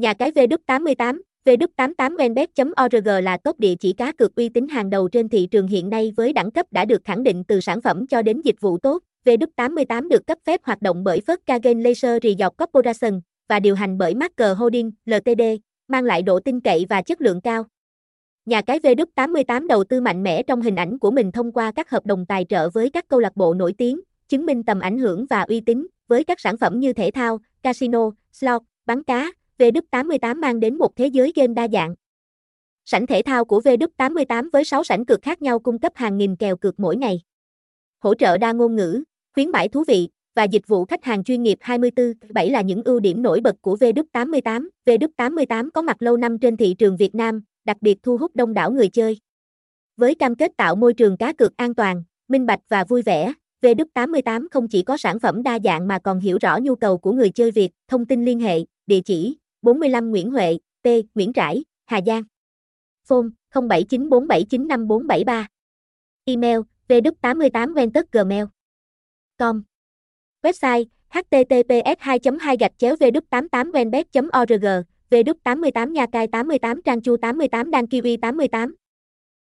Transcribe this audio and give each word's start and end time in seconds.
Nhà 0.00 0.14
cái 0.14 0.30
V88, 0.30 1.20
V88venbet.org 1.44 3.24
là 3.24 3.36
top 3.36 3.60
địa 3.60 3.74
chỉ 3.80 3.92
cá 3.92 4.12
cược 4.12 4.34
uy 4.34 4.48
tín 4.48 4.68
hàng 4.68 4.90
đầu 4.90 5.08
trên 5.08 5.28
thị 5.28 5.48
trường 5.50 5.66
hiện 5.66 5.90
nay 5.90 6.12
với 6.16 6.32
đẳng 6.32 6.50
cấp 6.50 6.66
đã 6.70 6.84
được 6.84 7.04
khẳng 7.04 7.22
định 7.22 7.44
từ 7.44 7.60
sản 7.60 7.80
phẩm 7.80 8.06
cho 8.06 8.22
đến 8.22 8.40
dịch 8.44 8.60
vụ 8.60 8.78
tốt. 8.78 9.02
V88 9.24 10.08
được 10.08 10.26
cấp 10.26 10.38
phép 10.46 10.60
hoạt 10.64 10.82
động 10.82 11.04
bởi 11.04 11.20
Volkswagen 11.26 11.82
Laser 11.82 12.22
Resort 12.22 12.56
Corporation 12.58 13.20
và 13.48 13.60
điều 13.60 13.74
hành 13.74 13.98
bởi 13.98 14.14
Marker 14.14 14.56
Holding 14.56 14.90
Ltd, 15.06 15.42
mang 15.88 16.04
lại 16.04 16.22
độ 16.22 16.40
tin 16.40 16.60
cậy 16.60 16.86
và 16.88 17.02
chất 17.02 17.20
lượng 17.20 17.40
cao. 17.40 17.64
Nhà 18.46 18.62
cái 18.62 18.78
V88 18.78 19.66
đầu 19.66 19.84
tư 19.84 20.00
mạnh 20.00 20.22
mẽ 20.22 20.42
trong 20.42 20.62
hình 20.62 20.76
ảnh 20.76 20.98
của 20.98 21.10
mình 21.10 21.32
thông 21.32 21.52
qua 21.52 21.72
các 21.72 21.90
hợp 21.90 22.06
đồng 22.06 22.26
tài 22.26 22.44
trợ 22.48 22.70
với 22.70 22.90
các 22.90 23.08
câu 23.08 23.20
lạc 23.20 23.36
bộ 23.36 23.54
nổi 23.54 23.74
tiếng, 23.78 24.00
chứng 24.28 24.46
minh 24.46 24.62
tầm 24.62 24.80
ảnh 24.80 24.98
hưởng 24.98 25.26
và 25.30 25.42
uy 25.42 25.60
tín 25.60 25.86
với 26.08 26.24
các 26.24 26.40
sản 26.40 26.56
phẩm 26.58 26.80
như 26.80 26.92
thể 26.92 27.10
thao, 27.10 27.38
casino, 27.62 28.10
slot, 28.32 28.62
bắn 28.86 29.02
cá. 29.02 29.30
V88 29.60 30.40
mang 30.40 30.60
đến 30.60 30.78
một 30.78 30.96
thế 30.96 31.06
giới 31.06 31.32
game 31.36 31.54
đa 31.54 31.68
dạng. 31.68 31.94
Sảnh 32.84 33.06
thể 33.06 33.22
thao 33.22 33.44
của 33.44 33.60
V88 33.60 34.50
với 34.52 34.64
6 34.64 34.84
sảnh 34.84 35.06
cược 35.06 35.22
khác 35.22 35.42
nhau 35.42 35.58
cung 35.58 35.78
cấp 35.78 35.92
hàng 35.94 36.18
nghìn 36.18 36.36
kèo 36.36 36.56
cược 36.56 36.80
mỗi 36.80 36.96
ngày. 36.96 37.20
Hỗ 38.00 38.14
trợ 38.14 38.38
đa 38.38 38.52
ngôn 38.52 38.76
ngữ, 38.76 39.02
khuyến 39.34 39.50
mãi 39.50 39.68
thú 39.68 39.84
vị 39.88 40.08
và 40.34 40.44
dịch 40.44 40.66
vụ 40.66 40.84
khách 40.84 41.04
hàng 41.04 41.24
chuyên 41.24 41.42
nghiệp 41.42 41.58
24/7 41.60 42.50
là 42.50 42.60
những 42.60 42.82
ưu 42.84 43.00
điểm 43.00 43.22
nổi 43.22 43.40
bật 43.40 43.56
của 43.60 43.76
V88. 43.76 44.68
V88 44.86 45.70
có 45.70 45.82
mặt 45.82 46.02
lâu 46.02 46.16
năm 46.16 46.38
trên 46.38 46.56
thị 46.56 46.74
trường 46.78 46.96
Việt 46.96 47.14
Nam, 47.14 47.42
đặc 47.64 47.76
biệt 47.80 47.98
thu 48.02 48.16
hút 48.16 48.36
đông 48.36 48.54
đảo 48.54 48.70
người 48.72 48.88
chơi. 48.88 49.18
Với 49.96 50.14
cam 50.14 50.34
kết 50.34 50.52
tạo 50.56 50.76
môi 50.76 50.94
trường 50.94 51.16
cá 51.16 51.32
cược 51.32 51.56
an 51.56 51.74
toàn, 51.74 52.02
minh 52.28 52.46
bạch 52.46 52.60
và 52.68 52.84
vui 52.84 53.02
vẻ, 53.02 53.32
V88 53.62 54.46
không 54.50 54.68
chỉ 54.68 54.82
có 54.82 54.96
sản 54.96 55.20
phẩm 55.20 55.42
đa 55.42 55.58
dạng 55.64 55.88
mà 55.88 55.98
còn 55.98 56.20
hiểu 56.20 56.38
rõ 56.40 56.58
nhu 56.58 56.74
cầu 56.74 56.98
của 56.98 57.12
người 57.12 57.30
chơi 57.30 57.50
Việt. 57.50 57.70
Thông 57.88 58.06
tin 58.06 58.24
liên 58.24 58.40
hệ, 58.40 58.58
địa 58.86 59.00
chỉ 59.00 59.36
45 59.62 60.10
Nguyễn 60.10 60.30
Huệ, 60.30 60.58
P. 60.82 60.86
Nguyễn 61.14 61.32
Trãi, 61.32 61.64
Hà 61.86 62.00
Giang. 62.06 62.22
Phone 63.08 63.28
0794795473. 63.52 65.44
Email 66.24 66.60
vdup88 66.88 67.74
ventusgmail 67.74 68.46
com 69.38 69.62
Website 70.42 70.84
https 71.08 71.98
2 72.04 72.18
2 72.38 72.56
gạch 72.56 72.72
chéo 72.78 72.96
v 73.00 73.02
88 73.30 73.72
venbet 73.72 74.06
org 74.40 74.64
v 75.10 75.14
88 75.24 75.92
nha 75.92 76.06
cai 76.06 76.26
88 76.26 76.82
trang 76.84 77.00
chu 77.00 77.16
88 77.16 77.70
đan 77.70 77.86
kiwi 77.86 78.16
88 78.16 78.79